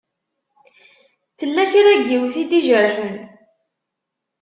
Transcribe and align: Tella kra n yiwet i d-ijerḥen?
Tella 1.37 1.63
kra 1.71 1.91
n 1.99 2.03
yiwet 2.09 2.35
i 2.41 2.43
d-ijerḥen? 2.49 3.15